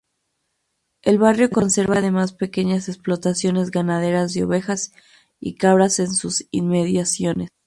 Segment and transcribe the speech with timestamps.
[1.03, 4.93] El barrio conserva además pequeñas explotaciones ganaderas de ovejas
[5.39, 7.49] y cabras en sus inmediaciones.